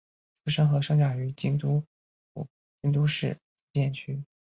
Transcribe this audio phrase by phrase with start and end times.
[0.45, 1.83] 出身和生长于京都
[2.33, 2.47] 府
[2.81, 3.39] 京都市伏
[3.73, 4.23] 见区。